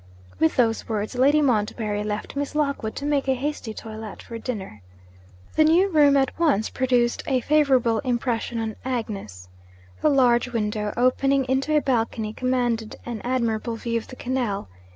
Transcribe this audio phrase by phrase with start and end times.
[0.39, 4.81] With those words, Lady Montbarry left Miss Lockwood to make a hasty toilet for dinner.
[5.55, 9.47] The new room at once produced a favourable impression on Agnes.
[10.01, 14.69] The large window, opening into a balcony, commanded an admirable view of the canal.